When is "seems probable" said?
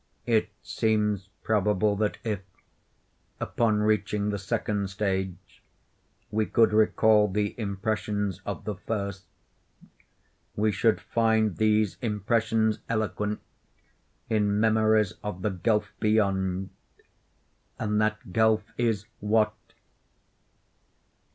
0.63-1.95